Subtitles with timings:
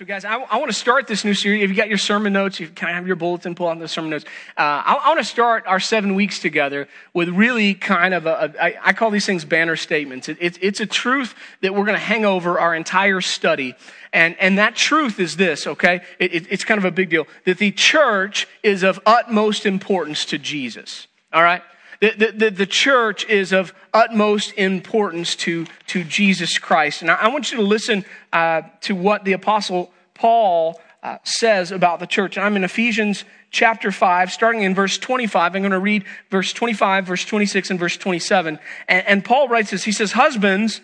[0.00, 1.62] So, guys, I, I, want to start this new series.
[1.62, 4.08] If you got your sermon notes, you of have your bulletin, pull out the sermon
[4.08, 4.24] notes.
[4.56, 8.50] Uh, I, I, want to start our seven weeks together with really kind of a,
[8.58, 10.30] a I, I call these things banner statements.
[10.30, 13.74] It, it, it's a truth that we're going to hang over our entire study.
[14.10, 16.00] And, and that truth is this, okay?
[16.18, 20.38] It, it's kind of a big deal that the church is of utmost importance to
[20.38, 21.08] Jesus.
[21.30, 21.60] All right?
[22.00, 27.02] The, the, the, church is of utmost importance to, to Jesus Christ.
[27.02, 31.72] And I, I want you to listen uh, to what the Apostle Paul uh, says
[31.72, 32.38] about the church.
[32.38, 35.54] I'm in Ephesians chapter 5, starting in verse 25.
[35.54, 38.58] I'm going to read verse 25, verse 26, and verse 27.
[38.88, 40.80] And, and Paul writes this He says, Husbands,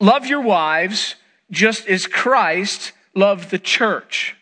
[0.00, 1.16] love your wives
[1.50, 4.36] just as Christ loved the church.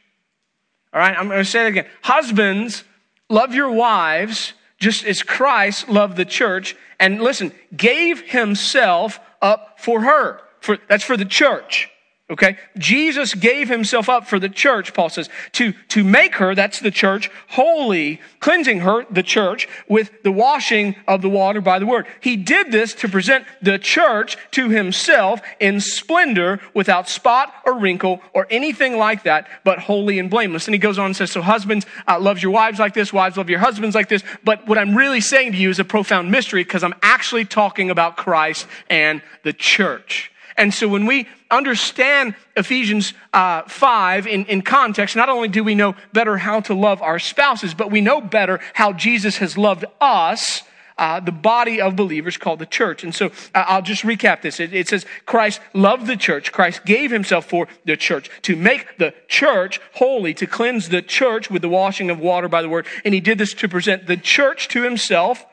[0.92, 1.86] All right, I'm going to say it again.
[2.02, 2.84] Husbands,
[3.28, 4.52] love your wives
[4.84, 10.42] just as Christ loved the church and listen, gave himself up for her.
[10.60, 11.88] For, that's for the church.
[12.30, 12.56] Okay?
[12.78, 16.91] Jesus gave himself up for the church, Paul says, to, to make her, that's the
[16.91, 22.06] church, holy, cleansing her, the church, with the washing of the water by the word.
[22.22, 28.22] He did this to present the church to himself in splendor, without spot or wrinkle
[28.33, 30.66] or anything like that, but holy and blameless.
[30.66, 33.36] And he goes on and says, so husbands, uh, love your wives like this, wives
[33.36, 34.22] love your husbands like this.
[34.42, 37.91] But what I'm really saying to you is a profound mystery because I'm actually talking
[37.91, 40.31] about Christ and the church.
[40.56, 45.74] And so when we understand Ephesians uh, 5 in, in context, not only do we
[45.74, 49.84] know better how to love our spouses, but we know better how Jesus has loved
[50.00, 50.62] us.
[50.97, 53.02] Uh, the body of believers called the church.
[53.02, 54.60] And so uh, I'll just recap this.
[54.60, 56.52] It, it, says Christ loved the church.
[56.52, 61.50] Christ gave himself for the church to make the church holy, to cleanse the church
[61.50, 62.86] with the washing of water by the word.
[63.05, 65.44] And he did this to present the church to himself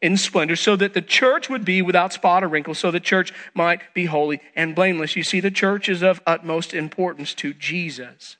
[0.00, 3.32] in splendor, so that the church would be without spot or wrinkle, so the church
[3.52, 5.16] might be holy and blameless.
[5.16, 8.36] You see, the church is of utmost importance to Jesus.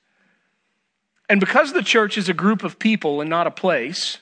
[1.28, 4.18] And because the church is a group of people and not a place,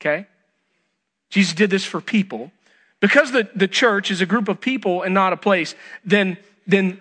[0.00, 0.26] okay?
[1.30, 2.52] Jesus did this for people.
[3.00, 5.74] Because the, the church is a group of people and not a place,
[6.04, 7.00] then, then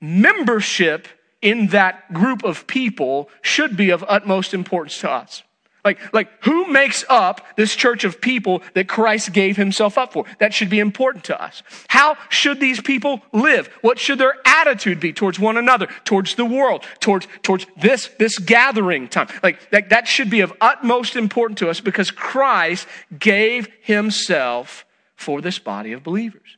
[0.00, 1.08] membership
[1.40, 5.42] in that group of people should be of utmost importance to us.
[5.84, 10.24] Like, like who makes up this church of people that Christ gave himself up for?
[10.38, 11.62] That should be important to us.
[11.88, 13.66] How should these people live?
[13.82, 18.38] What should their attitude be towards one another, towards the world, towards, towards this, this
[18.38, 19.28] gathering time?
[19.42, 22.86] Like that, that should be of utmost importance to us because Christ
[23.18, 24.86] gave himself
[25.16, 26.56] for this body of believers.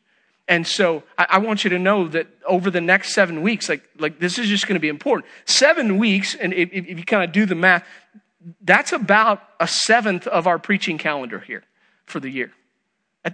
[0.49, 3.83] And so I, I, want you to know that over the next seven weeks, like,
[3.99, 5.27] like this is just going to be important.
[5.45, 7.85] Seven weeks, and if, if you kind of do the math,
[8.61, 11.65] that's about a seventh of our preaching calendar here
[12.05, 12.53] for the year.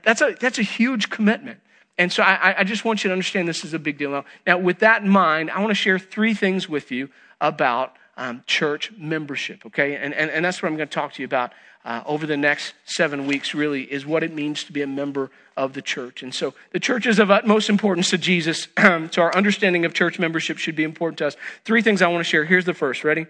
[0.05, 1.61] That's a, that's a huge commitment.
[1.99, 4.25] And so I, I just want you to understand this is a big deal.
[4.47, 8.43] Now, with that in mind, I want to share three things with you about um,
[8.47, 9.97] church membership, okay?
[9.97, 11.53] And, and, and that's what I'm going to talk to you about
[11.85, 15.31] uh, over the next seven weeks, really, is what it means to be a member
[15.57, 16.23] of the church.
[16.23, 20.19] And so the church is of utmost importance to Jesus, so our understanding of church
[20.19, 21.37] membership should be important to us.
[21.65, 22.45] Three things I want to share.
[22.45, 23.05] Here's the first.
[23.05, 23.27] Ready?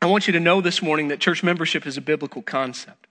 [0.00, 3.06] I want you to know this morning that church membership is a biblical concept.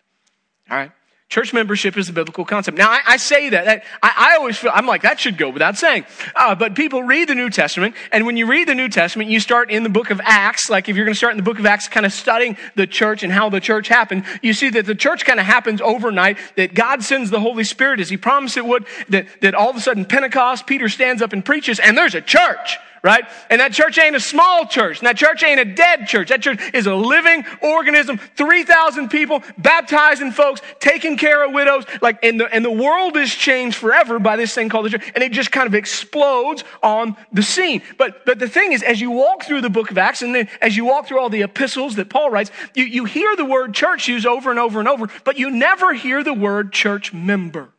[0.69, 0.91] All right?
[1.29, 2.77] Church membership is a biblical concept.
[2.77, 3.83] Now, I, I say that.
[4.01, 6.05] I, I, always feel, I'm like, that should go without saying.
[6.33, 9.41] Uh, but people read the New Testament, and when you read the New Testament, you
[9.41, 10.69] start in the book of Acts.
[10.69, 12.87] Like, if you're going to start in the book of Acts, kind of studying the
[12.87, 16.37] church and how the church happened, you see that the church kind of happens overnight,
[16.55, 19.75] that God sends the Holy Spirit as He promised it would, that, that all of
[19.75, 23.23] a sudden Pentecost, Peter stands up and preaches, and there's a church right?
[23.49, 24.99] And that church ain't a small church.
[24.99, 26.29] And that church ain't a dead church.
[26.29, 28.17] That church is a living organism.
[28.35, 31.85] 3,000 people baptizing folks, taking care of widows.
[32.01, 35.11] Like, and the, and the world is changed forever by this thing called the church.
[35.15, 37.81] And it just kind of explodes on the scene.
[37.97, 40.49] But, but the thing is, as you walk through the book of Acts and then
[40.61, 43.73] as you walk through all the epistles that Paul writes, you, you hear the word
[43.73, 47.69] church used over and over and over, but you never hear the word church member,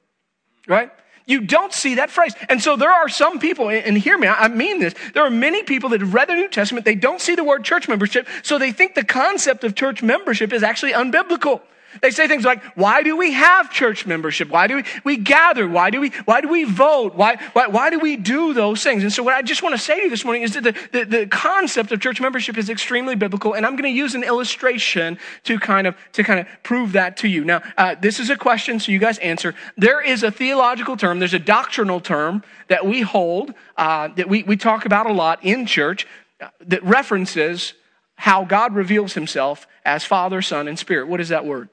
[0.67, 0.91] right?
[1.29, 2.35] You don't see that phrase.
[2.49, 4.95] And so there are some people, and hear me, I mean this.
[5.13, 7.65] There are many people that have read the New Testament, they don't see the word
[7.65, 11.61] church membership, so they think the concept of church membership is actually unbiblical.
[12.03, 14.51] They say things like, why do we have church membership?
[14.51, 15.67] Why do we, we gather?
[15.67, 17.15] Why do we, why do we vote?
[17.15, 19.03] Why, why, why do we do those things?
[19.03, 20.75] And so what I just want to say to you this morning is that the,
[20.93, 23.55] the, the concept of church membership is extremely biblical.
[23.55, 27.17] And I'm going to use an illustration to kind of, to kind of prove that
[27.19, 27.45] to you.
[27.45, 29.55] Now, uh, this is a question, so you guys answer.
[29.77, 34.43] There is a theological term, there's a doctrinal term that we hold, uh, that we,
[34.43, 36.07] we talk about a lot in church
[36.41, 37.73] uh, that references
[38.17, 41.09] how God reveals himself as Father, Son, and Spirit.
[41.09, 41.71] What is that word?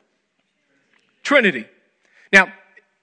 [1.26, 1.66] Trinity.
[2.32, 2.54] Now,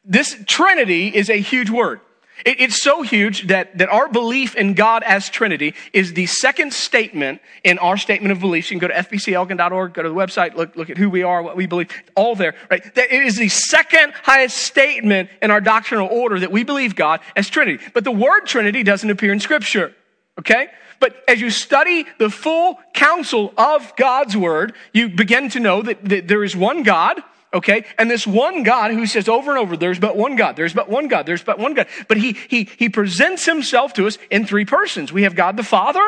[0.04, 2.00] this Trinity is a huge word.
[2.46, 6.72] It, it's so huge that, that our belief in God as Trinity is the second
[6.72, 8.70] statement in our statement of beliefs.
[8.70, 11.42] You can go to fbcelgin.org, go to the website, look, look at who we are,
[11.42, 12.82] what we believe, all there, right?
[12.94, 17.20] That it is the second highest statement in our doctrinal order that we believe God
[17.36, 17.84] as Trinity.
[17.92, 19.94] But the word Trinity doesn't appear in Scripture,
[20.38, 20.68] okay?
[21.00, 26.04] But as you study the full counsel of God's word, you begin to know that,
[26.04, 27.20] that there is one God,
[27.52, 27.84] okay?
[27.98, 30.88] And this one God who says over and over, there's but one God, there's but
[30.88, 31.86] one God, there's but one God.
[32.08, 35.12] But he, he, he presents himself to us in three persons.
[35.12, 36.02] We have God the Father,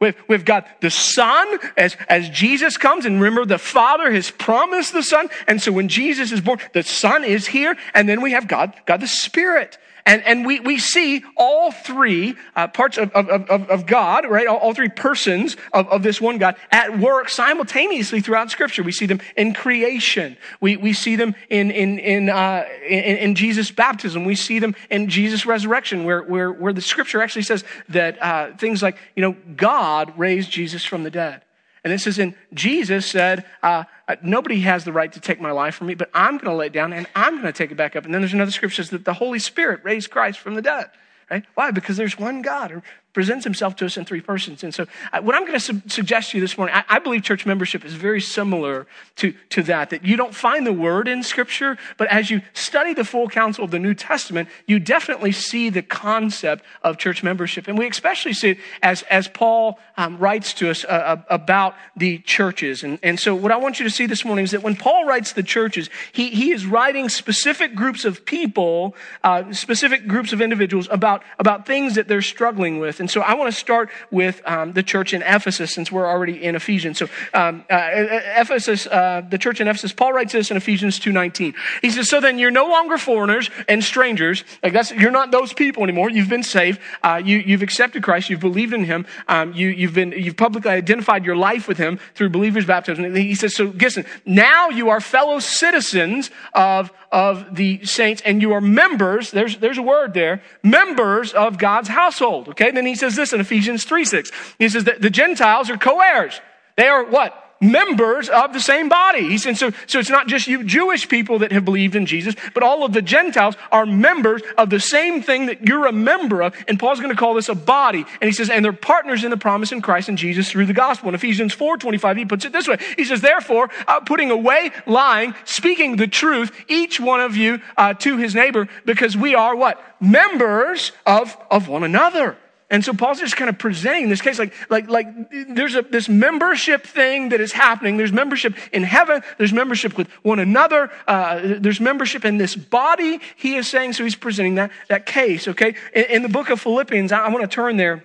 [0.00, 3.04] We've, we've got the Son as, as Jesus comes.
[3.04, 5.28] And remember, the Father has promised the Son.
[5.46, 7.76] And so when Jesus is born, the Son is here.
[7.94, 9.78] And then we have God, God the Spirit.
[10.08, 14.46] And, and we, we see all three uh, parts of, of, of, of, God, right?
[14.46, 18.82] All, all three persons of, of this one God at work simultaneously throughout Scripture.
[18.82, 20.38] We see them in creation.
[20.62, 24.24] We, we see them in, in, in, uh, in, in, Jesus' baptism.
[24.24, 28.56] We see them in Jesus' resurrection, where, where, where the Scripture actually says that uh,
[28.56, 31.42] things like, you know, God raised Jesus from the dead.
[31.84, 35.52] And it says, and Jesus said, uh, uh, nobody has the right to take my
[35.52, 37.70] life from me, but I'm going to lay it down and I'm going to take
[37.70, 38.04] it back up.
[38.04, 40.90] And then there's another scripture says that the Holy Spirit raised Christ from the dead.
[41.30, 41.44] Right?
[41.54, 41.70] Why?
[41.70, 44.62] Because there's one God presents himself to us in three persons.
[44.62, 44.86] And so,
[45.22, 47.84] what I'm going to su- suggest to you this morning, I, I, believe church membership
[47.84, 52.08] is very similar to, to that, that you don't find the word in Scripture, but
[52.08, 56.64] as you study the full counsel of the New Testament, you definitely see the concept
[56.82, 57.66] of church membership.
[57.66, 61.74] And we especially see it as, as Paul um, writes to us uh, uh, about
[61.96, 62.84] the churches.
[62.84, 65.06] And, and so, what I want you to see this morning is that when Paul
[65.06, 68.94] writes the churches, he, he is writing specific groups of people,
[69.24, 72.97] uh, specific groups of individuals about, about things that they're struggling with.
[73.00, 76.06] And and so I want to start with um, the church in Ephesus since we're
[76.06, 76.98] already in Ephesians.
[76.98, 77.88] So um, uh,
[78.36, 81.54] Ephesus, uh, the church in Ephesus, Paul writes this in Ephesians 2.19.
[81.80, 84.44] He says, so then you're no longer foreigners and strangers.
[84.62, 86.10] Like that's, you're not those people anymore.
[86.10, 86.80] You've been saved.
[87.02, 88.28] Uh, you, you've accepted Christ.
[88.28, 89.06] You've believed in him.
[89.26, 93.06] Um, you, you've been, you've publicly identified your life with him through believers' baptism.
[93.06, 98.42] And he says, so listen, now you are fellow citizens of, of the saints and
[98.42, 102.48] you are members, there's, there's a word there, members of God's household.
[102.50, 102.70] Okay.
[102.70, 104.30] Then he says this in Ephesians 3 6.
[104.58, 106.40] He says that the Gentiles are co heirs.
[106.76, 107.47] They are what?
[107.60, 109.36] Members of the same body.
[109.38, 112.62] Said, so, so it's not just you Jewish people that have believed in Jesus, but
[112.62, 116.54] all of the Gentiles are members of the same thing that you're a member of.
[116.66, 118.04] And Paul's going to call this a body.
[118.20, 120.72] And he says, and they're partners in the promise in Christ and Jesus through the
[120.72, 121.08] gospel.
[121.08, 122.76] In Ephesians 4 25, he puts it this way.
[122.96, 127.94] He says, therefore, uh, putting away lying, speaking the truth, each one of you uh,
[127.94, 129.82] to his neighbor, because we are what?
[130.00, 132.36] Members of, of one another.
[132.70, 135.06] And so Paul's just kind of presenting this case like, like, like
[135.48, 137.96] there's a, this membership thing that is happening.
[137.96, 139.22] There's membership in heaven.
[139.38, 140.90] There's membership with one another.
[141.06, 143.94] Uh, there's membership in this body, he is saying.
[143.94, 145.76] So he's presenting that, that case, okay?
[145.94, 148.04] In, in the book of Philippians, I, I want to turn there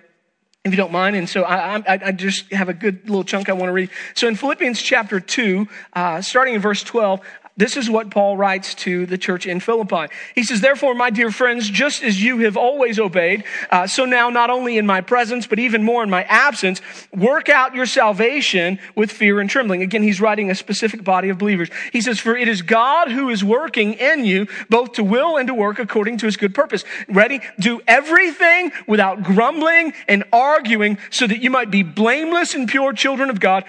[0.64, 1.14] if you don't mind.
[1.14, 3.90] And so I, I, I, just have a good little chunk I want to read.
[4.14, 7.20] So in Philippians chapter 2, uh, starting in verse 12,
[7.56, 10.12] this is what Paul writes to the church in Philippi.
[10.34, 14.28] He says, Therefore, my dear friends, just as you have always obeyed, uh, so now
[14.28, 16.82] not only in my presence, but even more in my absence,
[17.14, 19.82] work out your salvation with fear and trembling.
[19.82, 21.68] Again, he's writing a specific body of believers.
[21.92, 25.46] He says, For it is God who is working in you, both to will and
[25.46, 26.84] to work according to his good purpose.
[27.08, 27.40] Ready?
[27.60, 33.30] Do everything without grumbling and arguing, so that you might be blameless and pure children
[33.30, 33.64] of God,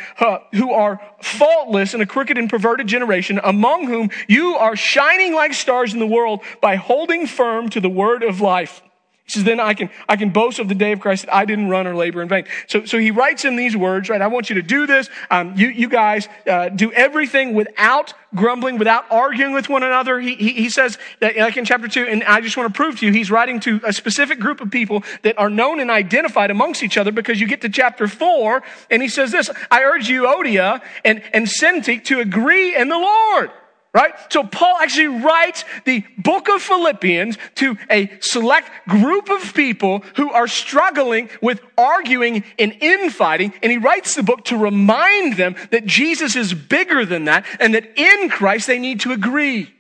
[0.54, 5.54] who are faultless in a crooked and perverted generation, among whom you are shining like
[5.54, 8.82] stars in the world by holding firm to the word of life.
[9.26, 11.46] He says, then I can, I can boast of the day of Christ that I
[11.46, 12.46] didn't run or labor in vain.
[12.68, 14.22] So, so he writes in these words, right?
[14.22, 15.10] I want you to do this.
[15.32, 20.20] Um, you, you guys, uh, do everything without grumbling, without arguing with one another.
[20.20, 23.00] He, he, he says that, like in chapter two, and I just want to prove
[23.00, 26.52] to you, he's writing to a specific group of people that are known and identified
[26.52, 30.08] amongst each other because you get to chapter four, and he says this, I urge
[30.08, 33.52] you, Euodia and, and Syntyche, to agree in the Lord
[33.96, 34.14] right?
[34.30, 40.32] So Paul actually writes the book of Philippians to a select group of people who
[40.32, 43.54] are struggling with arguing and infighting.
[43.64, 47.74] And he writes the book to remind them that Jesus is bigger than that and
[47.74, 49.74] that in Christ they need to agree.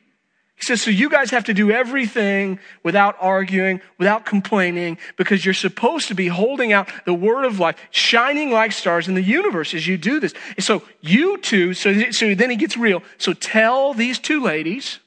[0.55, 5.53] He says, so you guys have to do everything without arguing, without complaining, because you're
[5.53, 9.73] supposed to be holding out the word of life, shining like stars in the universe
[9.73, 10.33] as you do this.
[10.55, 13.03] And so you two, so, so then he gets real.
[13.17, 14.99] So tell these two ladies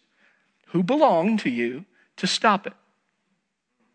[0.69, 1.87] who belong to you
[2.19, 2.75] to stop it.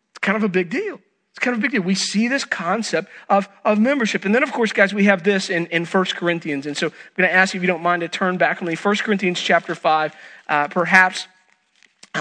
[0.09, 0.99] It's kind of a big deal.
[1.29, 1.81] It's kind of a big deal.
[1.81, 4.25] We see this concept of, of membership.
[4.25, 6.65] And then, of course, guys, we have this in, in 1 Corinthians.
[6.65, 8.67] And so I'm going to ask you if you don't mind to turn back on
[8.67, 8.75] me.
[8.75, 10.15] 1 Corinthians chapter 5,
[10.47, 11.27] uh, perhaps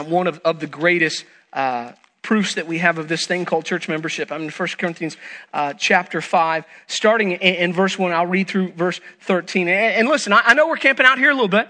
[0.01, 3.89] one of, of the greatest uh, proofs that we have of this thing called church
[3.89, 4.33] membership.
[4.33, 5.17] I'm in 1 Corinthians
[5.53, 8.13] uh, chapter 5, starting in, in, verse 1.
[8.13, 9.69] I'll read through verse 13.
[9.69, 11.69] And, and listen, I, I know we're camping out here a little bit.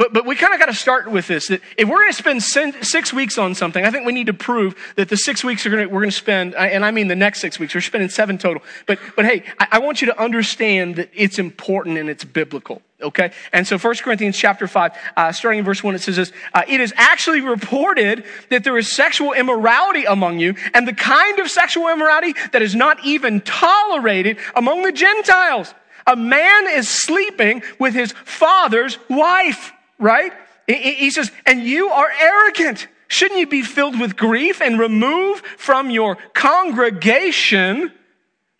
[0.00, 1.48] But, but we kind of got to start with this.
[1.48, 2.42] That if we're going to spend
[2.86, 5.68] six weeks on something, I think we need to prove that the six weeks to,
[5.68, 8.62] we're going to spend, and I mean the next six weeks, we're spending seven total.
[8.86, 12.80] But, but hey, I, I want you to understand that it's important and it's biblical.
[13.02, 13.30] Okay?
[13.52, 16.62] And so 1 Corinthians chapter 5, uh, starting in verse 1, it says this, uh,
[16.66, 21.50] it is actually reported that there is sexual immorality among you, and the kind of
[21.50, 25.74] sexual immorality that is not even tolerated among the Gentiles.
[26.06, 30.32] A man is sleeping with his father's wife right?
[30.66, 32.88] He says, and you are arrogant.
[33.08, 37.92] Shouldn't you be filled with grief and remove from your congregation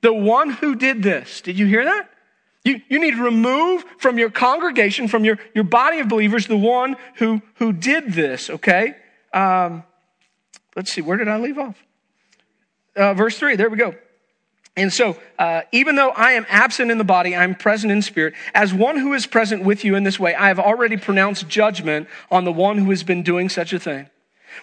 [0.01, 1.41] the one who did this?
[1.41, 2.11] Did you hear that?
[2.65, 6.57] You, you need to remove from your congregation, from your, your body of believers, the
[6.57, 8.97] one who, who did this, okay?
[9.33, 9.85] Um,
[10.77, 11.83] let's see, where did I leave off?
[12.95, 13.95] Uh, verse 3, there we go.
[14.81, 18.33] And so, uh, even though I am absent in the body, I'm present in spirit.
[18.55, 22.09] As one who is present with you in this way, I have already pronounced judgment
[22.31, 24.09] on the one who has been doing such a thing.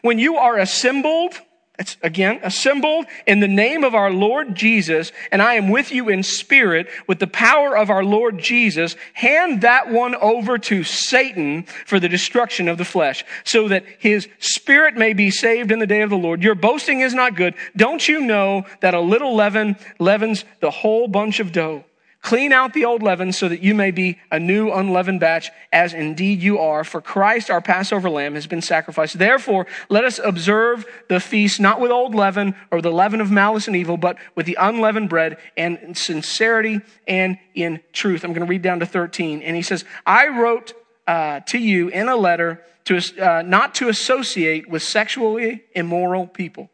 [0.01, 1.39] When you are assembled,
[1.79, 6.09] it's again assembled in the name of our Lord Jesus, and I am with you
[6.09, 8.95] in spirit with the power of our Lord Jesus.
[9.13, 14.27] Hand that one over to Satan for the destruction of the flesh, so that his
[14.39, 16.41] spirit may be saved in the day of the Lord.
[16.41, 17.53] Your boasting is not good.
[17.75, 21.83] Don't you know that a little leaven leavens the whole bunch of dough?
[22.27, 25.93] Clean out the old leaven so that you may be a new unleavened batch, as
[25.93, 26.83] indeed you are.
[26.83, 29.17] For Christ, our Passover lamb, has been sacrificed.
[29.17, 33.67] Therefore, let us observe the feast not with old leaven or the leaven of malice
[33.67, 38.25] and evil, but with the unleavened bread and in sincerity and in truth.
[38.25, 39.41] I'm going to read down to 13.
[39.41, 40.73] And he says, I wrote
[41.07, 46.69] uh, to you in a letter to, uh, not to associate with sexually immoral people.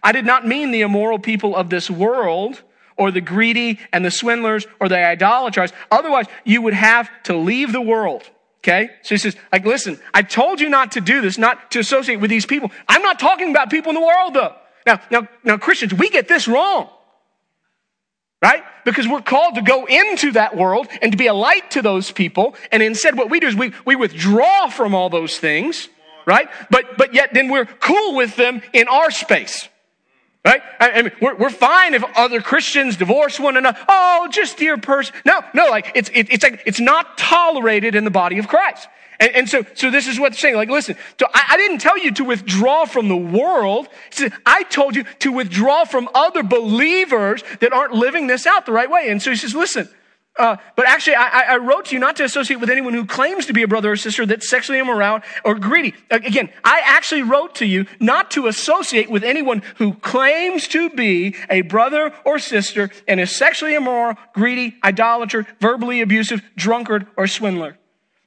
[0.00, 2.62] I did not mean the immoral people of this world
[3.02, 5.72] or the greedy and the swindlers or the idolaters.
[5.90, 8.22] Otherwise, you would have to leave the world.
[8.60, 8.90] Okay?
[9.02, 12.20] So he says, like, listen, I told you not to do this, not to associate
[12.20, 12.70] with these people.
[12.88, 14.54] I'm not talking about people in the world though.
[14.86, 16.88] Now, now, now Christians, we get this wrong.
[18.40, 18.62] Right?
[18.84, 22.10] Because we're called to go into that world and to be a light to those
[22.10, 22.54] people.
[22.70, 25.88] And instead what we do is we, we withdraw from all those things.
[26.24, 26.48] Right?
[26.70, 29.68] But, but yet then we're cool with them in our space.
[30.44, 30.60] Right?
[30.80, 33.78] I mean, we're, we're fine if other Christians divorce one another.
[33.88, 35.14] Oh, just dear person.
[35.24, 38.88] No, no, like, it's, it, it's like, it's not tolerated in the body of Christ.
[39.20, 40.56] And, and so, so this is what they're saying.
[40.56, 43.88] Like, listen, so I, I didn't tell you to withdraw from the world.
[44.44, 48.90] I told you to withdraw from other believers that aren't living this out the right
[48.90, 49.10] way.
[49.10, 49.88] And so he says, listen,
[50.38, 53.44] uh, but actually, I, I, wrote to you not to associate with anyone who claims
[53.46, 55.92] to be a brother or sister that's sexually immoral or greedy.
[56.10, 61.36] Again, I actually wrote to you not to associate with anyone who claims to be
[61.50, 67.76] a brother or sister and is sexually immoral, greedy, idolater, verbally abusive, drunkard, or swindler.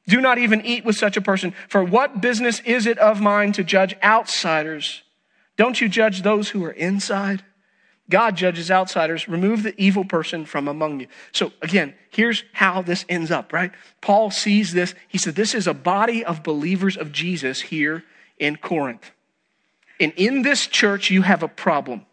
[0.08, 1.56] Do not even eat with such a person.
[1.70, 5.02] For what business is it of mine to judge outsiders?
[5.58, 7.44] Don't you judge those who are inside?
[8.10, 9.28] God judges outsiders.
[9.28, 11.08] Remove the evil person from among you.
[11.32, 13.72] So again, here's how this ends up, right?
[14.02, 14.94] Paul sees this.
[15.08, 18.04] He said, This is a body of believers of Jesus here
[18.38, 19.12] in Corinth.
[20.00, 22.06] And in this church, you have a problem.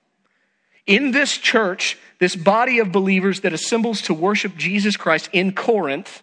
[0.87, 6.23] In this church, this body of believers that assembles to worship Jesus Christ in Corinth,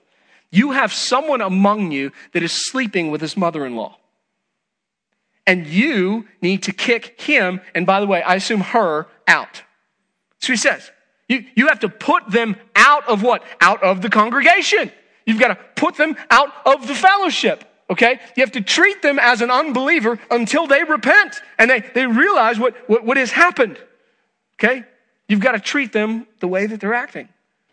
[0.51, 3.97] you have someone among you that is sleeping with his mother in law.
[5.49, 9.63] And you need to kick him, and by the way, I assume her, out.
[10.37, 10.91] So he says,
[11.27, 13.41] you, you have to put them out of what?
[13.59, 14.91] Out of the congregation.
[15.25, 17.63] You've got to put them out of the fellowship.
[17.89, 18.19] Okay?
[18.37, 22.59] You have to treat them as an unbeliever until they repent and they, they realize
[22.59, 23.79] what, what, what has happened.
[24.59, 24.83] Okay?
[25.27, 27.27] You've got to treat them the way that they're acting,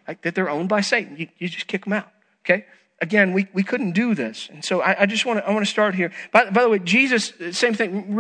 [0.09, 1.19] like that they're owned by Satan.
[1.19, 2.09] You, you just kick them out.
[2.43, 2.65] Okay?
[3.01, 4.49] Again, we, we couldn't do this.
[4.51, 6.13] And so I, I just want to, I want to start here.
[6.33, 8.17] By, by the way, Jesus, same thing.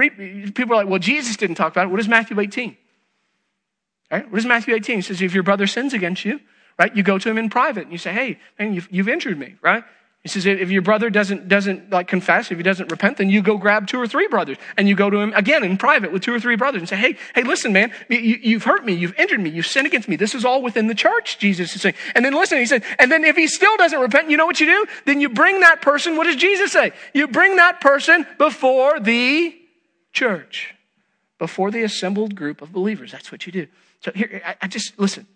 [0.52, 1.90] People are like, well, Jesus didn't talk about it.
[1.90, 2.76] What is Matthew 18?
[4.11, 4.30] Right?
[4.30, 4.97] What does Matthew 18?
[4.97, 6.40] He says, if your brother sins against you,
[6.78, 9.38] right, you go to him in private and you say, hey, man, you've, you've injured
[9.38, 9.83] me, right?
[10.26, 13.42] He says, if your brother doesn't, doesn't like confess, if he doesn't repent, then you
[13.42, 16.23] go grab two or three brothers and you go to him again in private with
[16.23, 18.92] two or three brothers and say, hey, hey, listen, man, you, have hurt me.
[18.92, 19.50] You've injured me.
[19.50, 20.16] You've sinned against me.
[20.16, 21.95] This is all within the church, Jesus is saying.
[22.14, 24.61] And then listen, he said, and then if he still doesn't repent, you know what
[24.61, 24.87] you do?
[25.04, 26.92] Then you bring that person, what does Jesus say?
[27.14, 29.56] You bring that person before the
[30.12, 30.75] church,
[31.38, 33.12] before the assembled group of believers.
[33.12, 33.66] That's what you do.
[34.00, 35.26] So here, I, I just, listen.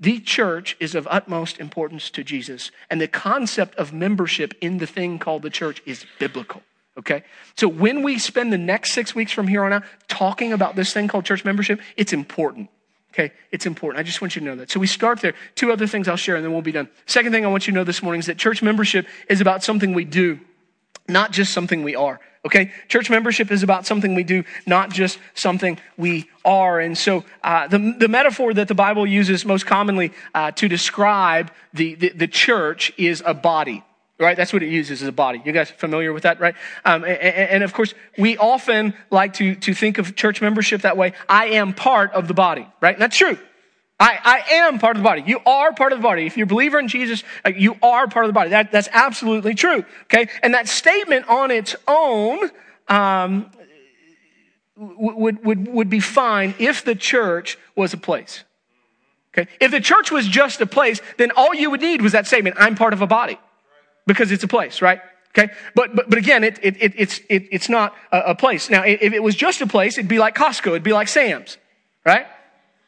[0.00, 4.86] The church is of utmost importance to Jesus, and the concept of membership in the
[4.86, 6.62] thing called the church is biblical.
[6.98, 7.24] Okay?
[7.56, 10.92] So when we spend the next six weeks from here on out talking about this
[10.92, 12.70] thing called church membership, it's important.
[13.12, 13.32] Okay?
[13.52, 14.00] It's important.
[14.00, 14.70] I just want you to know that.
[14.70, 15.34] So we start there.
[15.54, 16.88] Two other things I'll share and then we'll be done.
[17.06, 19.62] Second thing I want you to know this morning is that church membership is about
[19.62, 20.40] something we do,
[21.08, 22.20] not just something we are.
[22.46, 22.72] Okay?
[22.88, 26.78] Church membership is about something we do, not just something we are.
[26.80, 31.50] And so uh, the, the metaphor that the Bible uses most commonly uh, to describe
[31.72, 33.82] the, the, the church is a body
[34.18, 34.36] right?
[34.36, 35.42] That's what it uses as a body.
[35.44, 36.54] You guys familiar with that, right?
[36.84, 40.96] Um, and, and, of course, we often like to, to think of church membership that
[40.96, 41.14] way.
[41.28, 42.94] I am part of the body, right?
[42.94, 43.36] And that's true.
[44.00, 45.22] I, I am part of the body.
[45.24, 46.26] You are part of the body.
[46.26, 48.50] If you're a believer in Jesus, uh, you are part of the body.
[48.50, 49.84] That, that's absolutely true.
[50.04, 50.28] Okay.
[50.42, 52.50] And that statement on its own,
[52.88, 53.50] um,
[54.76, 58.42] would, would, would be fine if the church was a place.
[59.32, 59.50] Okay.
[59.60, 62.56] If the church was just a place, then all you would need was that statement,
[62.58, 63.38] I'm part of a body.
[64.06, 65.00] Because it's a place, right?
[65.30, 65.52] Okay.
[65.74, 68.68] But, but, but again, it, it, it it's, it, it's not a, a place.
[68.68, 70.68] Now, if it was just a place, it'd be like Costco.
[70.68, 71.58] It'd be like Sam's,
[72.04, 72.26] right?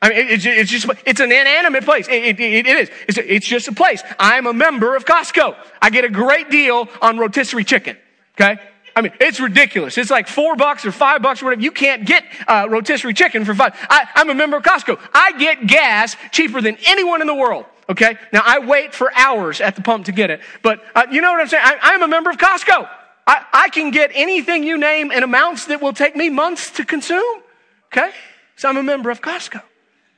[0.03, 2.07] I mean, it's, it's just, it's an inanimate place.
[2.09, 2.91] It, it, it is.
[3.09, 4.03] It's, it's just a place.
[4.19, 5.57] I'm a member of Costco.
[5.81, 7.97] I get a great deal on rotisserie chicken.
[8.35, 8.61] Okay?
[8.95, 9.97] I mean, it's ridiculous.
[9.97, 11.63] It's like four bucks or five bucks or whatever.
[11.63, 13.75] You can't get uh, rotisserie chicken for five.
[13.89, 14.99] I, I'm a member of Costco.
[15.15, 17.65] I get gas cheaper than anyone in the world.
[17.89, 18.19] Okay?
[18.33, 20.41] Now, I wait for hours at the pump to get it.
[20.63, 21.63] But uh, you know what I'm saying?
[21.65, 22.89] I, I'm a member of Costco.
[23.27, 26.85] I, I can get anything you name in amounts that will take me months to
[26.85, 27.43] consume.
[27.87, 28.11] Okay?
[28.57, 29.63] So I'm a member of Costco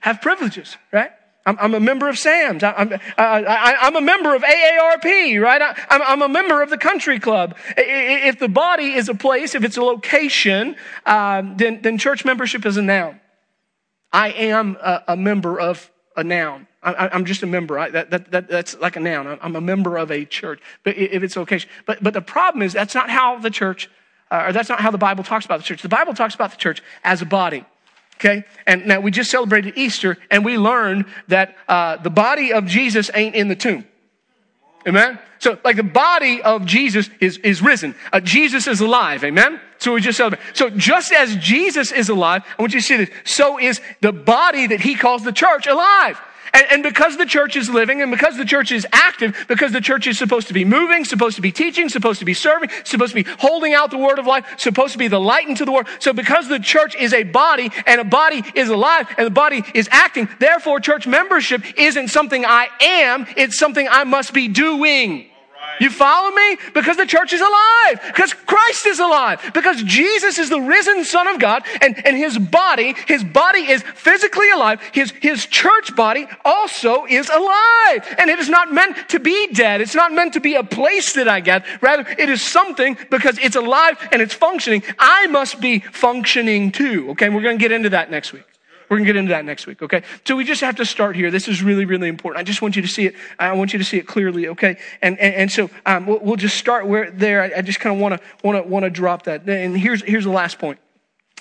[0.01, 1.11] have privileges, right?
[1.49, 2.63] I'm, I'm a member of SAMS.
[2.63, 5.63] I'm, uh, I, am a member of AARP, right?
[5.63, 7.57] I, I'm, I'm, a member of the country club.
[7.77, 10.77] If the body is a place, if it's a location,
[11.07, 13.19] um, then, then church membership is a noun.
[14.13, 16.67] I am a, a member of a noun.
[16.83, 17.79] I, am just a member.
[17.79, 19.39] I, that, that, that, that's like a noun.
[19.41, 20.61] I'm a member of a church.
[20.85, 23.91] But if it's location, but but the problem is that's not how the church,
[24.31, 25.83] uh, or that's not how the Bible talks about the church.
[25.83, 27.65] The Bible talks about the church as a body.
[28.19, 28.45] Okay?
[28.67, 33.11] And now we just celebrated Easter and we learned that uh, the body of Jesus
[33.15, 33.85] ain't in the tomb.
[34.87, 35.19] Amen?
[35.39, 37.95] So, like the body of Jesus is, is risen.
[38.13, 39.23] Uh, Jesus is alive.
[39.23, 39.61] Amen?
[39.79, 40.43] So we just celebrate.
[40.55, 44.13] So just as Jesus is alive, I want you to see this, so is the
[44.13, 46.21] body that he calls the church alive.
[46.53, 49.81] And, and, because the church is living and because the church is active, because the
[49.81, 53.15] church is supposed to be moving, supposed to be teaching, supposed to be serving, supposed
[53.15, 55.73] to be holding out the word of life, supposed to be the light into the
[55.73, 55.87] world.
[55.99, 59.63] So because the church is a body and a body is alive and the body
[59.75, 65.31] is acting, therefore church membership isn't something I am, it's something I must be doing.
[65.81, 66.59] You follow me?
[66.75, 68.03] Because the church is alive.
[68.07, 69.51] Because Christ is alive.
[69.55, 73.83] Because Jesus is the risen Son of God and, and his body, his body is
[73.83, 74.81] physically alive.
[74.93, 78.17] His, his church body also is alive.
[78.19, 79.81] And it is not meant to be dead.
[79.81, 81.65] It's not meant to be a place that I get.
[81.83, 84.83] Rather, it is something because it's alive and it's functioning.
[84.99, 87.11] I must be functioning too.
[87.11, 87.29] Okay.
[87.29, 88.45] We're going to get into that next week.
[88.89, 90.03] We're going to get into that next week, okay?
[90.27, 91.31] So we just have to start here.
[91.31, 92.41] This is really, really important.
[92.41, 93.15] I just want you to see it.
[93.39, 94.79] I want you to see it clearly, okay?
[95.03, 97.43] And, and, and so um, we'll, we'll, just start where there.
[97.43, 99.49] I, I just kind of want to want to want to drop that.
[99.49, 100.79] And here's here's the last point.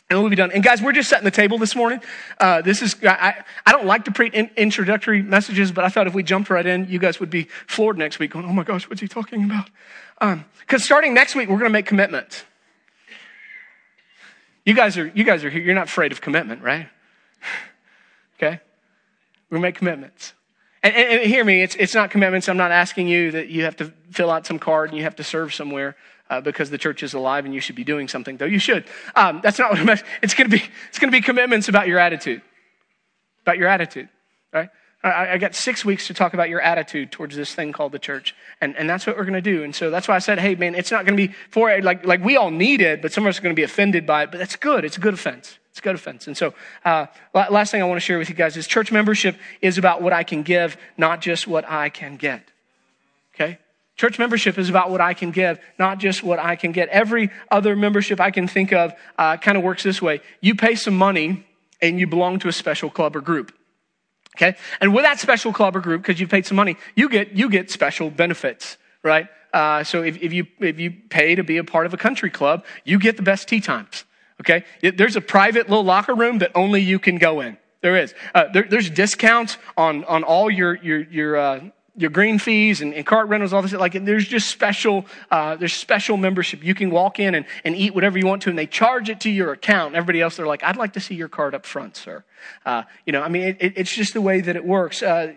[0.09, 0.51] And we'll be done.
[0.51, 1.99] And guys, we're just setting the table this morning.
[2.39, 6.07] Uh, this is, I, I don't like to preach in, introductory messages, but I thought
[6.07, 8.63] if we jumped right in, you guys would be floored next week going, oh my
[8.63, 9.69] gosh, what's he talking about?
[10.17, 12.45] Because um, starting next week, we're going to make commitments.
[14.65, 15.61] You guys are, you guys are here.
[15.61, 16.87] You're not afraid of commitment, right?
[18.37, 18.59] Okay?
[19.49, 20.33] We make commitments.
[20.83, 22.47] And, and, and, hear me, it's, it's not commitments.
[22.47, 25.15] I'm not asking you that you have to fill out some card and you have
[25.17, 25.95] to serve somewhere
[26.29, 28.85] uh, because the church is alive and you should be doing something, though you should.
[29.15, 30.09] Um, that's not what I'm asking.
[30.21, 32.41] It's going to be, it's going to be commitments about your attitude.
[33.41, 34.09] About your attitude,
[34.53, 34.69] right?
[35.03, 37.99] I, I got six weeks to talk about your attitude towards this thing called the
[37.99, 38.35] church.
[38.61, 39.63] And, and that's what we're going to do.
[39.63, 42.05] And so that's why I said, hey, man, it's not going to be for, like,
[42.05, 44.23] like we all need it, but some of us are going to be offended by
[44.23, 44.31] it.
[44.31, 44.83] But that's good.
[44.83, 45.59] It's a good offense.
[45.69, 46.25] It's a good offense.
[46.25, 49.37] And so, uh, last thing I want to share with you guys is church membership
[49.61, 52.41] is about what I can give, not just what I can get.
[53.35, 53.59] Okay?
[53.95, 56.89] Church membership is about what I can give, not just what I can get.
[56.89, 60.21] Every other membership I can think of uh, kind of works this way.
[60.41, 61.45] You pay some money
[61.81, 63.53] and you belong to a special club or group.
[64.37, 64.55] Okay?
[64.79, 67.49] And with that special club or group, because you've paid some money, you get, you
[67.49, 69.27] get special benefits, right?
[69.51, 72.29] Uh, so if, if, you, if you pay to be a part of a country
[72.29, 74.05] club, you get the best tee times.
[74.41, 74.63] Okay?
[74.81, 77.57] There's a private little locker room that only you can go in.
[77.81, 78.13] There is.
[78.35, 81.59] Uh, there, there's discounts on, on all your, your, your, uh,
[81.97, 83.73] your green fees and, and, cart rentals, all this.
[83.73, 86.63] Like, there's just special, uh, there's special membership.
[86.63, 89.19] You can walk in and, and eat whatever you want to, and they charge it
[89.21, 89.95] to your account.
[89.95, 92.23] Everybody else, they're like, I'd like to see your card up front, sir.
[92.65, 95.01] Uh, you know, I mean, it, it, it's just the way that it works.
[95.01, 95.33] Uh,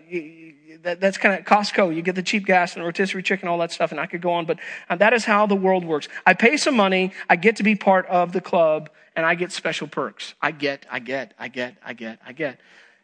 [0.83, 1.95] that, that's kind of Costco.
[1.95, 4.31] You get the cheap gas and rotisserie chicken, all that stuff, and I could go
[4.33, 6.07] on, but uh, that is how the world works.
[6.25, 9.51] I pay some money, I get to be part of the club, and I get
[9.51, 10.35] special perks.
[10.41, 12.59] I get, I get, I get, I get, I get.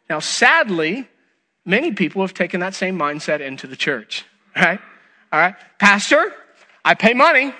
[0.08, 1.08] Now, sadly,
[1.68, 4.24] many people have taken that same mindset into the church,
[4.56, 4.80] right?
[5.30, 5.54] All right.
[5.78, 6.32] Pastor,
[6.84, 7.54] I pay money,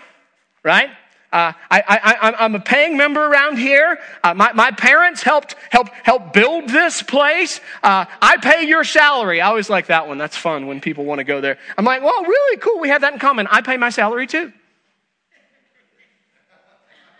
[0.65, 0.91] right?
[1.31, 3.99] Uh, I, am a paying member around here.
[4.25, 7.61] Uh, my, my, parents helped help help build this place.
[7.83, 9.43] Uh, I pay your salary.
[9.43, 10.17] I always like that one.
[10.17, 11.59] That's fun when people want to go there.
[11.77, 12.81] I'm like, well, really cool.
[12.81, 13.47] We have that in common.
[13.47, 14.55] I pay my salary too.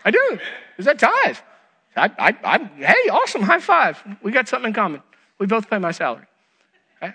[0.03, 0.39] I do.
[0.79, 1.37] Is that tithe?
[1.95, 3.43] I, I, I, hey, awesome.
[3.43, 4.01] High five.
[4.23, 5.03] We got something in common.
[5.37, 6.25] We both pay my salary.
[6.97, 7.13] Okay?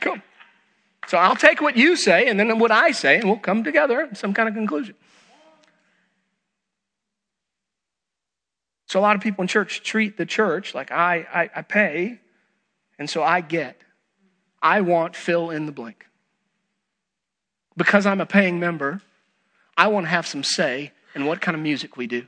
[0.00, 0.18] Cool.
[1.06, 4.08] So I'll take what you say and then what I say, and we'll come together
[4.14, 4.94] some kind of conclusion.
[8.86, 12.20] So a lot of people in church treat the church like I, I, I pay,
[12.98, 13.80] and so I get.
[14.62, 16.06] I want fill in the blank.
[17.76, 19.02] Because I'm a paying member,
[19.76, 22.26] I want to have some say in what kind of music we do.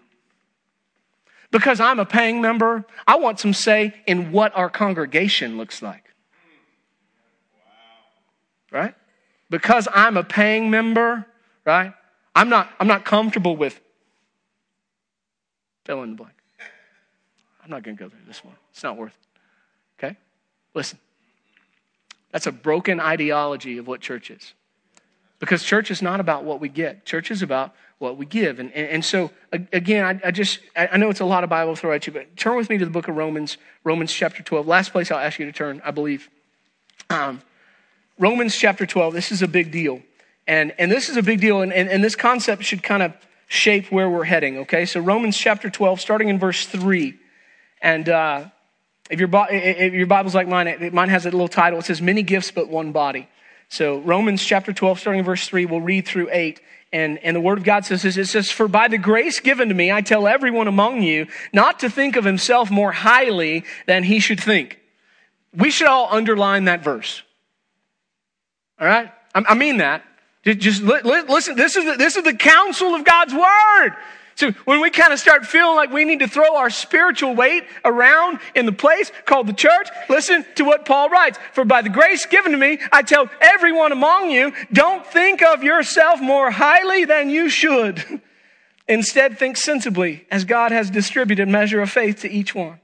[1.51, 6.08] Because I'm a paying member, I want some say in what our congregation looks like
[8.71, 8.95] right?
[9.51, 11.27] Because I'm a paying member,
[11.65, 11.93] right?
[12.35, 13.81] I'm not, I'm not comfortable with
[15.85, 16.35] fill in the blank.
[17.65, 18.61] I'm not going to go there this morning.
[18.71, 20.05] It's not worth it.
[20.05, 20.17] Okay?
[20.75, 20.99] Listen.
[22.31, 24.53] That's a broken ideology of what church is.
[25.39, 27.05] Because church is not about what we get.
[27.05, 28.59] Church is about what we give.
[28.59, 31.75] And, and, and so, again, I, I just, I know it's a lot of Bible
[31.75, 34.67] throw at you, but turn with me to the book of Romans, Romans chapter 12.
[34.67, 36.29] Last place I'll ask you to turn, I believe.
[37.11, 37.41] Um,
[38.19, 40.03] Romans chapter 12, this is a big deal.
[40.47, 43.13] And, and this is a big deal, and, and, and this concept should kind of
[43.49, 44.87] shape where we're heading, okay?
[44.87, 47.15] So, Romans chapter 12, starting in verse 3.
[47.81, 48.47] And uh,
[49.11, 51.79] if, your, if your Bible's like mine, it, mine has a little title.
[51.79, 53.29] It says, Many Gifts But One Body.
[53.69, 56.61] So, Romans chapter 12, starting in verse 3, we'll read through 8.
[56.93, 59.69] And, and the word of God says this, it says, For by the grace given
[59.69, 64.05] to me, I tell everyone among you not to think of himself more highly than
[64.05, 64.79] he should think.
[65.55, 67.23] We should all underline that verse.
[68.81, 69.11] All right?
[69.35, 70.03] I mean that.
[70.45, 73.97] Just listen, this is, the, this is the counsel of God's word.
[74.39, 77.65] So when we kind of start feeling like we need to throw our spiritual weight
[77.85, 81.41] around in the place called the church, listen to what Paul writes.
[81.55, 85.65] For by the grace given to me, I tell everyone among you, don't think of
[85.65, 88.05] yourself more highly than you should.
[88.89, 92.79] Instead, think sensibly as God has distributed measure of faith to each one.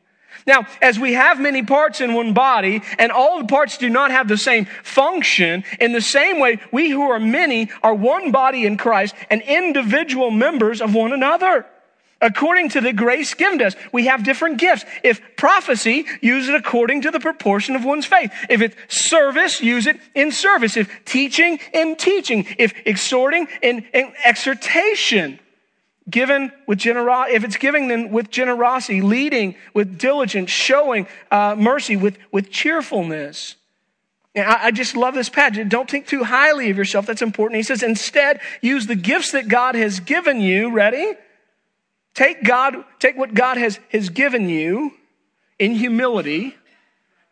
[0.46, 4.10] Now, as we have many parts in one body, and all the parts do not
[4.10, 8.66] have the same function, in the same way, we who are many are one body
[8.66, 11.66] in Christ and individual members of one another.
[12.20, 14.84] According to the grace given to us, we have different gifts.
[15.02, 18.32] If prophecy, use it according to the proportion of one's faith.
[18.48, 20.76] If it's service, use it in service.
[20.76, 22.46] If teaching, in teaching.
[22.58, 25.38] If exhorting, in, in exhortation
[26.08, 31.96] given with generosity, if it's giving then with generosity, leading with diligence, showing uh, mercy
[31.96, 33.56] with, with cheerfulness.
[34.36, 35.68] I, I just love this passage.
[35.68, 37.06] Don't think too highly of yourself.
[37.06, 37.56] That's important.
[37.56, 40.72] He says, instead, use the gifts that God has given you.
[40.72, 41.14] Ready?
[42.14, 44.92] Take God, take what God has, has given you
[45.58, 46.54] in humility.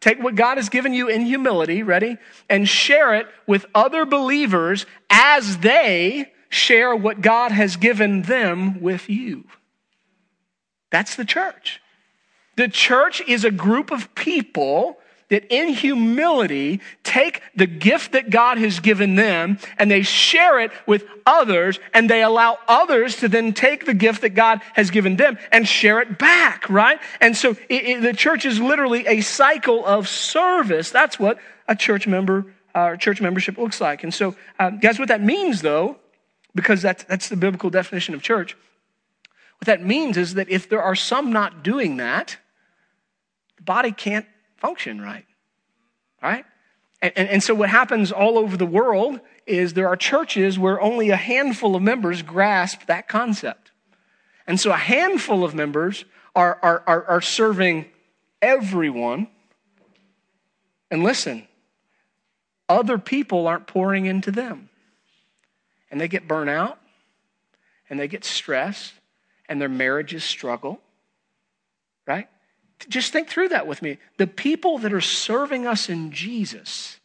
[0.01, 2.17] Take what God has given you in humility, ready?
[2.49, 9.09] And share it with other believers as they share what God has given them with
[9.09, 9.45] you.
[10.91, 11.81] That's the church.
[12.57, 14.99] The church is a group of people
[15.31, 20.73] that in humility take the gift that God has given them and they share it
[20.87, 25.17] with others and they allow others to then take the gift that God has given
[25.17, 27.01] them and share it back, right?
[27.23, 30.91] And so it, it, the church is literally a cycle of service.
[30.91, 34.05] That's what a church member, uh, church membership looks like.
[34.05, 35.97] And so, uh, guys, what that means though
[36.55, 38.57] because that's, that's the biblical definition of church.
[39.59, 42.37] What that means is that if there are some not doing that,
[43.57, 45.27] the body can't function right.
[46.23, 46.45] Right?
[47.01, 50.81] And, and, and so what happens all over the world is there are churches where
[50.81, 53.71] only a handful of members grasp that concept.
[54.47, 57.87] And so a handful of members are, are, are, are serving
[58.41, 59.29] everyone.
[60.91, 61.47] And listen,
[62.69, 64.69] other people aren't pouring into them
[65.93, 66.81] and they get burnt out
[67.89, 68.95] and they get stressed
[69.49, 70.81] and their marriages struggle,
[72.07, 72.29] right?
[72.89, 73.99] Just think through that with me.
[74.17, 76.99] The people that are serving us in Jesus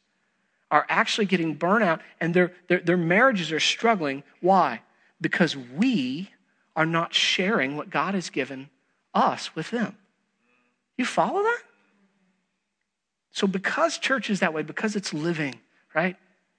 [0.72, 4.24] are actually getting burnt out and their, their, their marriages are struggling.
[4.42, 4.82] Why?
[5.20, 6.32] Because we
[6.76, 8.70] are not sharing what God has given
[9.14, 9.98] us with them.
[10.98, 11.62] You follow that?
[13.32, 15.56] So because church is that way, because it's living,
[15.94, 16.16] right?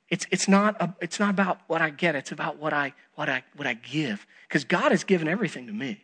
[0.09, 3.29] It's, it's, not a, it's not about what I get, it's about what I, what
[3.29, 4.27] I, what I give.
[4.49, 6.03] Because God has given everything to me.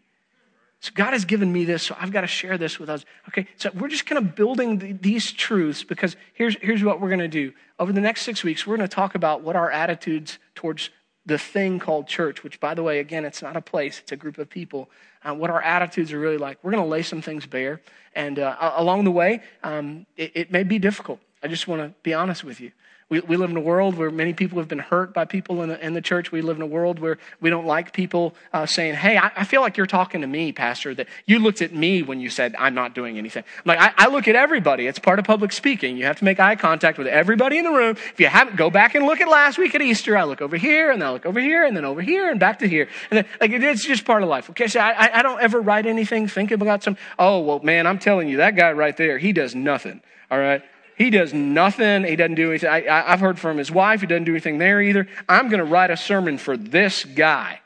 [0.80, 3.06] So God has given me this, so I've got to share this with us.
[3.28, 7.08] Okay, so we're just kind of building the, these truths because here's, here's what we're
[7.08, 7.54] going to do.
[7.78, 10.90] Over the next six weeks, we're going to talk about what our attitudes towards
[11.24, 14.16] the thing called church, which, by the way, again, it's not a place, it's a
[14.16, 14.90] group of people,
[15.24, 16.58] uh, what our attitudes are really like.
[16.62, 17.80] We're going to lay some things bare.
[18.14, 21.18] And uh, along the way, um, it, it may be difficult.
[21.42, 22.72] I just want to be honest with you.
[23.10, 25.68] We, we live in a world where many people have been hurt by people in
[25.68, 26.32] the, in the church.
[26.32, 29.44] We live in a world where we don't like people uh, saying, Hey, I, I,
[29.44, 32.54] feel like you're talking to me, Pastor, that you looked at me when you said,
[32.58, 33.44] I'm not doing anything.
[33.58, 34.86] I'm like, I, I look at everybody.
[34.86, 35.98] It's part of public speaking.
[35.98, 37.90] You have to make eye contact with everybody in the room.
[37.90, 40.16] If you haven't, go back and look at last week at Easter.
[40.16, 42.60] I look over here, and I look over here, and then over here, and back
[42.60, 42.88] to here.
[43.10, 44.48] And then, like, it's just part of life.
[44.50, 47.98] Okay, so I, I don't ever write anything thinking about some, oh, well, man, I'm
[47.98, 50.00] telling you, that guy right there, he does nothing.
[50.30, 50.62] All right?
[50.96, 52.04] He does nothing.
[52.04, 52.68] He doesn't do anything.
[52.68, 54.00] I, have heard from his wife.
[54.00, 55.08] He doesn't do anything there either.
[55.28, 57.60] I'm going to write a sermon for this guy.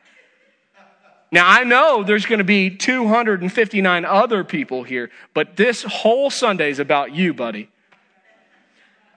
[1.31, 6.71] Now, I know there's going to be 259 other people here, but this whole Sunday
[6.71, 7.69] is about you, buddy.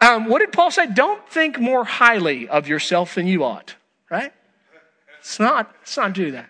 [0.01, 0.87] Um, what did Paul say?
[0.87, 3.75] Don't think more highly of yourself than you ought,
[4.09, 4.33] right?
[5.19, 6.49] It's not, let's not do that.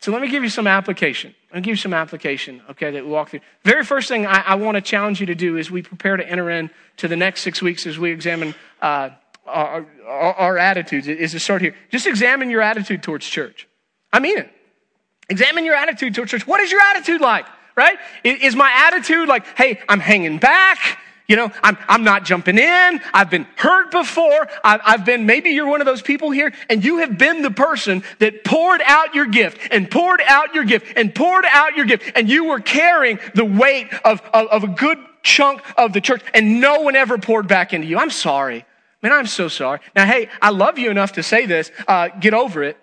[0.00, 1.34] So let me give you some application.
[1.56, 3.40] I'll give you some application, okay, that we walk through.
[3.64, 6.28] Very first thing I, I want to challenge you to do is we prepare to
[6.28, 9.08] enter in to the next six weeks as we examine uh,
[9.46, 11.74] our, our, our attitudes, is to start here.
[11.90, 13.66] Just examine your attitude towards church.
[14.12, 14.50] I mean it.
[15.30, 16.46] Examine your attitude towards church.
[16.46, 17.46] What is your attitude like?
[17.74, 17.96] Right?
[18.22, 20.98] Is my attitude like, hey, I'm hanging back?
[21.28, 23.00] You know, I'm, I'm not jumping in.
[23.12, 24.46] I've been hurt before.
[24.62, 27.50] I've, I've been, maybe you're one of those people here and you have been the
[27.50, 31.84] person that poured out your gift and poured out your gift and poured out your
[31.84, 36.00] gift and you were carrying the weight of, of, of a good chunk of the
[36.00, 37.98] church and no one ever poured back into you.
[37.98, 38.64] I'm sorry.
[39.02, 39.80] Man, I'm so sorry.
[39.96, 41.72] Now, hey, I love you enough to say this.
[41.88, 42.76] Uh, get over it.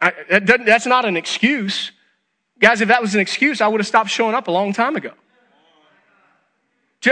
[0.00, 1.92] I, that that's not an excuse.
[2.58, 4.96] Guys, if that was an excuse, I would have stopped showing up a long time
[4.96, 5.12] ago.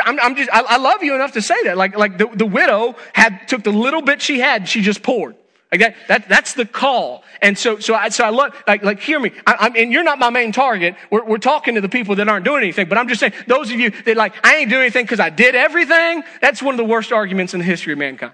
[0.04, 1.76] I'm, I'm just, I, I, love you enough to say that.
[1.76, 5.34] Like, like the, the widow had, took the little bit she had, she just poured.
[5.72, 7.24] Like that, that, that's the call.
[7.42, 9.32] And so, so I, so I love, like, like, hear me.
[9.46, 10.96] I, I'm, and you're not my main target.
[11.10, 12.88] We're, we're talking to the people that aren't doing anything.
[12.88, 15.30] But I'm just saying, those of you that like, I ain't doing anything because I
[15.30, 18.32] did everything, that's one of the worst arguments in the history of mankind.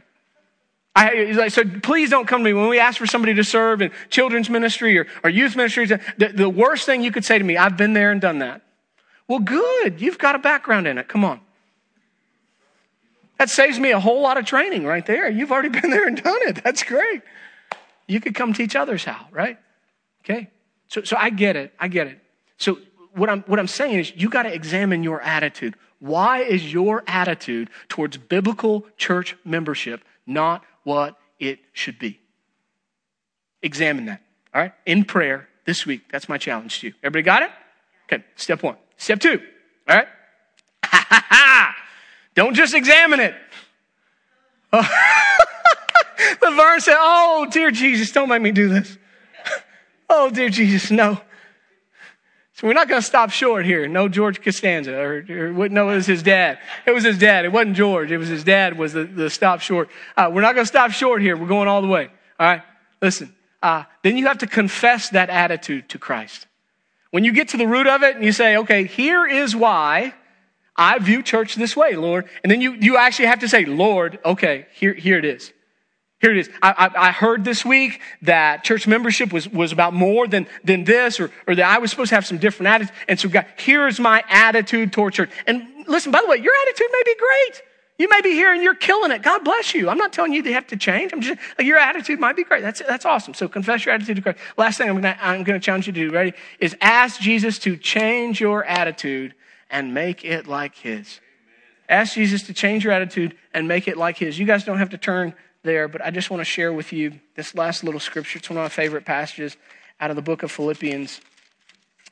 [0.97, 3.91] I, so please don't come to me when we ask for somebody to serve in
[4.09, 5.93] children's ministry or, or youth ministry.
[5.93, 8.39] Uh, the, the worst thing you could say to me, I've been there and done
[8.39, 8.63] that.
[9.29, 10.01] Well, good.
[10.01, 11.07] You've got a background in it.
[11.07, 11.41] Come on.
[13.39, 15.29] That saves me a whole lot of training right there.
[15.29, 16.63] You've already been there and done it.
[16.63, 17.23] That's great.
[18.07, 19.59] You could come teach others how, right?
[20.25, 20.49] Okay.
[20.89, 21.73] So, so I get it.
[21.79, 22.21] I get it.
[22.59, 22.79] So
[23.15, 25.75] what I'm, what I'm saying is you got to examine your attitude.
[25.99, 32.21] Why is your attitude towards biblical church membership not what it should be?
[33.63, 34.23] Examine that.
[34.55, 34.73] All right.
[34.85, 36.11] In prayer this week.
[36.11, 36.95] That's my challenge to you.
[37.03, 37.51] Everybody got it?
[38.05, 38.25] Okay.
[38.37, 38.77] Step one.
[38.97, 39.41] Step two.
[39.89, 40.09] All right.
[40.85, 41.66] Ha ha ha.
[42.37, 43.35] Don't just examine it.
[44.73, 44.89] Oh.
[46.43, 48.99] Laverne said, Oh, dear Jesus, don't make me do this.
[50.11, 51.21] oh, dear Jesus, no.
[52.55, 53.87] So we're not going to stop short here.
[53.87, 56.59] No George Costanza, or, or, no, it was his dad.
[56.87, 57.45] It was his dad.
[57.45, 58.11] It wasn't George.
[58.11, 58.79] It was his dad.
[58.79, 59.91] Was the, the stop short.
[60.17, 61.37] Uh, we're not going to stop short here.
[61.37, 62.09] We're going all the way.
[62.41, 62.63] All right.
[63.03, 63.35] Listen.
[63.63, 66.47] Uh, then you have to confess that attitude to Christ.
[67.11, 70.15] When you get to the root of it and you say, "Okay, here is why
[70.77, 72.29] I view church this way, Lord.
[72.43, 75.53] And then you, you actually have to say, Lord, okay, here, here it is.
[76.21, 76.51] Here it is.
[76.63, 80.85] I, I, I, heard this week that church membership was, was about more than, than
[80.85, 82.95] this, or, or that I was supposed to have some different attitude.
[83.07, 85.31] And so, God, here's my attitude toward church.
[85.47, 87.63] And listen, by the way, your attitude may be great.
[87.99, 89.23] You may be here and you're killing it.
[89.23, 89.89] God bless you.
[89.89, 91.13] I'm not telling you they have to change.
[91.13, 92.63] I'm just your attitude might be great.
[92.63, 93.33] That's that's awesome.
[93.33, 94.39] So confess your attitude to Christ.
[94.59, 97.77] Last thing I'm gonna I'm gonna challenge you to do, ready, is ask Jesus to
[97.77, 99.35] change your attitude
[99.77, 101.21] and make it like His.
[101.87, 104.39] Ask Jesus to change your attitude and make it like His.
[104.39, 105.35] You guys don't have to turn
[105.65, 108.39] there, but I just want to share with you this last little scripture.
[108.39, 109.55] It's one of my favorite passages
[110.01, 111.21] out of the book of Philippians.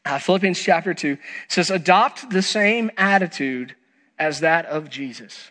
[0.04, 1.16] Uh, Philippians chapter 2
[1.48, 3.74] says, Adopt the same attitude
[4.18, 5.50] as that of Jesus,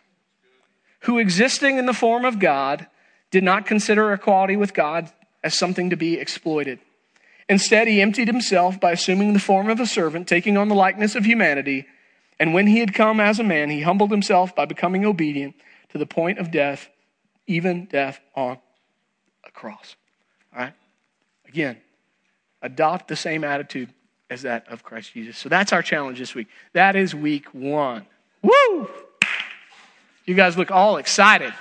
[1.01, 2.85] who existing in the form of God,
[3.31, 5.11] did not consider equality with God
[5.43, 6.77] as something to be exploited.
[7.49, 11.15] Instead, he emptied himself by assuming the form of a servant, taking on the likeness
[11.15, 11.87] of humanity.
[12.43, 15.55] And when he had come as a man, he humbled himself by becoming obedient
[15.93, 16.89] to the point of death,
[17.47, 18.57] even death on
[19.45, 19.95] a cross.
[20.53, 20.73] All right?
[21.47, 21.77] Again,
[22.61, 23.93] adopt the same attitude
[24.29, 25.37] as that of Christ Jesus.
[25.37, 26.49] So that's our challenge this week.
[26.73, 28.05] That is week one.
[28.41, 28.89] Woo!
[30.25, 31.53] You guys look all excited.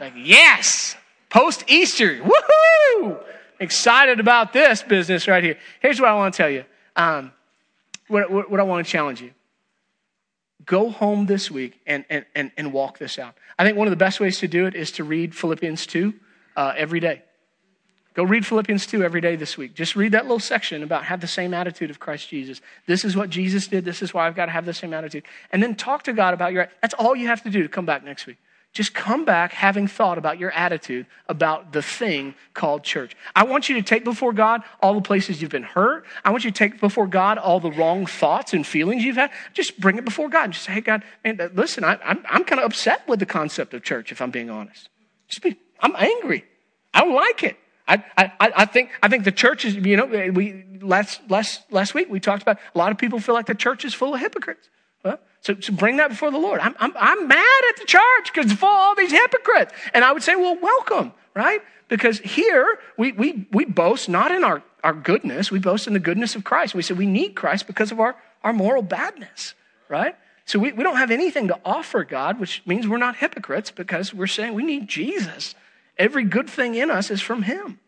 [0.00, 0.96] Like, yes,
[1.28, 2.18] post Easter.
[2.18, 3.22] Woohoo!
[3.60, 5.58] Excited about this business right here.
[5.80, 6.64] Here's what I want to tell you.
[6.96, 7.30] Um,
[8.08, 9.32] what, what, what I want to challenge you
[10.64, 13.36] go home this week and, and, and, and walk this out.
[13.58, 16.14] I think one of the best ways to do it is to read Philippians 2
[16.56, 17.22] uh, every day.
[18.14, 19.74] Go read Philippians 2 every day this week.
[19.74, 22.60] Just read that little section about have the same attitude of Christ Jesus.
[22.86, 23.86] This is what Jesus did.
[23.86, 25.24] This is why I've got to have the same attitude.
[25.50, 27.86] And then talk to God about your That's all you have to do to come
[27.86, 28.36] back next week.
[28.72, 33.14] Just come back having thought about your attitude about the thing called church.
[33.36, 36.06] I want you to take before God all the places you've been hurt.
[36.24, 39.30] I want you to take before God all the wrong thoughts and feelings you've had.
[39.52, 42.60] Just bring it before God and just say, hey, God, man, listen, I, am kind
[42.60, 44.88] of upset with the concept of church, if I'm being honest.
[45.28, 46.44] Just be, I'm angry.
[46.94, 47.58] I don't like it.
[47.86, 51.92] I, I, I think, I think the church is, you know, we, last, last, last
[51.92, 54.20] week we talked about a lot of people feel like the church is full of
[54.20, 54.70] hypocrites.
[55.04, 56.60] Well, so, so bring that before the Lord.
[56.60, 59.74] I'm, I'm, I'm mad at the church because of all these hypocrites.
[59.92, 61.60] And I would say, well, welcome, right?
[61.88, 65.98] Because here we, we, we boast not in our, our goodness, we boast in the
[65.98, 66.74] goodness of Christ.
[66.74, 69.54] We say we need Christ because of our, our moral badness,
[69.88, 70.14] right?
[70.44, 74.14] So we, we don't have anything to offer God, which means we're not hypocrites because
[74.14, 75.56] we're saying we need Jesus.
[75.98, 77.80] Every good thing in us is from Him.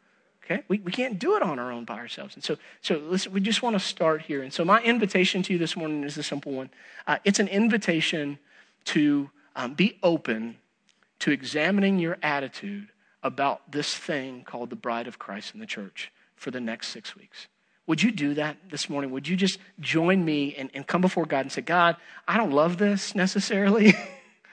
[0.44, 0.62] Okay?
[0.68, 2.34] We, we can't do it on our own by ourselves.
[2.34, 4.42] And so, so listen, we just want to start here.
[4.42, 6.70] And so, my invitation to you this morning is a simple one
[7.06, 8.38] uh, it's an invitation
[8.86, 10.56] to um, be open
[11.20, 12.88] to examining your attitude
[13.22, 17.16] about this thing called the bride of Christ in the church for the next six
[17.16, 17.48] weeks.
[17.86, 19.10] Would you do that this morning?
[19.10, 22.50] Would you just join me and, and come before God and say, God, I don't
[22.50, 23.94] love this necessarily,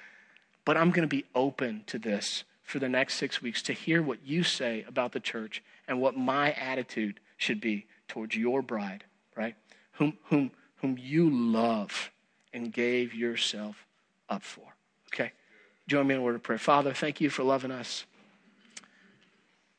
[0.66, 4.02] but I'm going to be open to this for the next six weeks to hear
[4.02, 9.04] what you say about the church and what my attitude should be towards your bride,
[9.36, 9.56] right?
[9.94, 12.12] Whom, whom, whom you love
[12.54, 13.86] and gave yourself
[14.30, 14.64] up for.
[15.14, 15.34] Okay?
[15.90, 16.58] Join me in a word of prayer.
[16.58, 18.06] Father, thank you for loving us.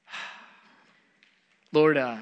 [1.72, 2.18] Lord, uh,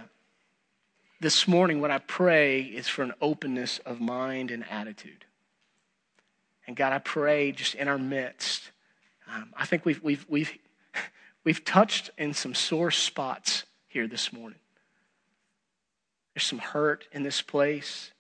[1.18, 5.24] this morning, what I pray is for an openness of mind and attitude.
[6.68, 8.70] And God, I pray just in our midst.
[9.32, 10.52] Um, I think we've, we've, we've,
[11.44, 14.58] we've touched in some sore spots here this morning.
[16.34, 18.12] There's some hurt in this place.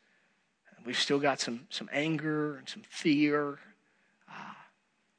[0.84, 3.58] We've still got some, some anger and some fear.
[4.28, 4.54] Uh,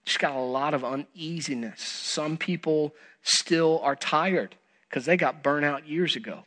[0.05, 1.81] just got a lot of uneasiness.
[1.81, 4.55] Some people still are tired
[4.89, 6.45] because they got burnt out years ago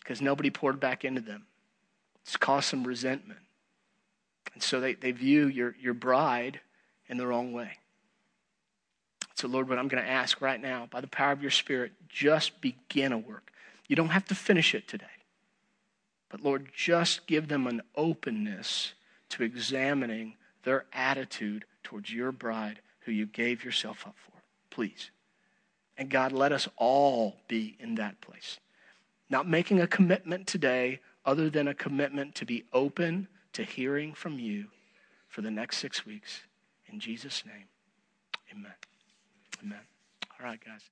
[0.00, 1.46] because nobody poured back into them.
[2.22, 3.40] It's caused some resentment.
[4.52, 6.60] And so they, they view your, your bride
[7.08, 7.78] in the wrong way.
[9.38, 11.92] So, Lord, what I'm going to ask right now, by the power of your Spirit,
[12.08, 13.52] just begin a work.
[13.86, 15.06] You don't have to finish it today.
[16.28, 18.94] But, Lord, just give them an openness
[19.28, 24.42] to examining their attitude towards your bride who you gave yourself up for.
[24.70, 25.12] Please.
[25.96, 28.58] And God, let us all be in that place.
[29.30, 34.40] Not making a commitment today other than a commitment to be open to hearing from
[34.40, 34.66] you
[35.28, 36.40] for the next six weeks.
[36.88, 37.66] In Jesus' name,
[38.52, 38.72] amen.
[39.62, 39.80] Amen.
[40.40, 40.82] All right, guys.